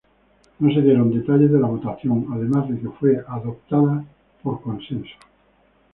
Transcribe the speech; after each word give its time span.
No 0.57 0.73
se 0.73 0.81
dieron 0.81 1.13
detalles 1.13 1.51
de 1.51 1.59
la 1.59 1.67
votación 1.67 2.25
además 2.33 2.67
de 2.67 2.79
que 2.79 2.89
fue 2.89 3.17
adoptada 3.19 4.03
"por 4.41 4.59
consenso". 4.63 5.13